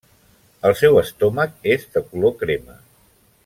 [0.69, 2.83] El seu estómac és de color crema.